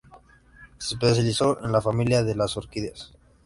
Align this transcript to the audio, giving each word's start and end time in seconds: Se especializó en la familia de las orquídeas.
Se 0.79 0.95
especializó 0.95 1.63
en 1.63 1.71
la 1.71 1.79
familia 1.79 2.23
de 2.23 2.33
las 2.33 2.57
orquídeas. 2.57 3.13